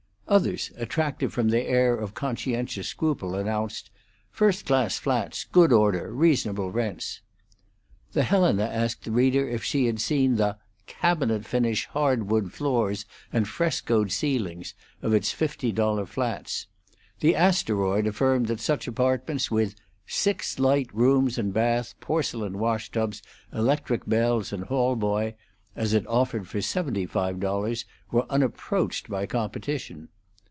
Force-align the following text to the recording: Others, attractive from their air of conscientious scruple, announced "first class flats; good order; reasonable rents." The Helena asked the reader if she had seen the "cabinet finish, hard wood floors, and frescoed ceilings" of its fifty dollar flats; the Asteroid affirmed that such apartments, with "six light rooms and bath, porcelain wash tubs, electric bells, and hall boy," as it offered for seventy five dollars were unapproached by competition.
Others, 0.27 0.71
attractive 0.77 1.33
from 1.33 1.49
their 1.49 1.67
air 1.67 1.93
of 1.93 2.13
conscientious 2.13 2.87
scruple, 2.87 3.35
announced 3.35 3.91
"first 4.29 4.65
class 4.65 4.97
flats; 4.97 5.43
good 5.43 5.73
order; 5.73 6.13
reasonable 6.13 6.71
rents." 6.71 7.19
The 8.13 8.23
Helena 8.23 8.63
asked 8.63 9.03
the 9.03 9.11
reader 9.11 9.45
if 9.49 9.61
she 9.61 9.87
had 9.87 9.99
seen 9.99 10.37
the 10.37 10.57
"cabinet 10.87 11.43
finish, 11.43 11.85
hard 11.87 12.29
wood 12.31 12.53
floors, 12.53 13.03
and 13.33 13.45
frescoed 13.45 14.09
ceilings" 14.13 14.73
of 15.01 15.13
its 15.13 15.33
fifty 15.33 15.73
dollar 15.73 16.05
flats; 16.05 16.67
the 17.19 17.35
Asteroid 17.35 18.07
affirmed 18.07 18.47
that 18.47 18.61
such 18.61 18.87
apartments, 18.87 19.51
with 19.51 19.75
"six 20.07 20.59
light 20.59 20.87
rooms 20.93 21.37
and 21.37 21.53
bath, 21.53 21.93
porcelain 21.99 22.57
wash 22.57 22.89
tubs, 22.89 23.21
electric 23.51 24.05
bells, 24.07 24.53
and 24.53 24.63
hall 24.63 24.95
boy," 24.95 25.35
as 25.75 25.93
it 25.93 26.07
offered 26.07 26.47
for 26.47 26.61
seventy 26.61 27.05
five 27.05 27.37
dollars 27.41 27.83
were 28.11 28.25
unapproached 28.31 29.09
by 29.09 29.25
competition. 29.25 30.07